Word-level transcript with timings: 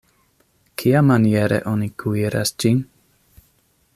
Kiamaniere 0.81 1.59
oni 1.73 1.91
kuiras 2.05 2.53
ĝin? 2.65 2.83